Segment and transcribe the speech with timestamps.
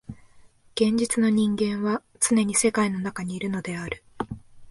[0.73, 4.01] 現実の人間はつねに世界の中にいるのである。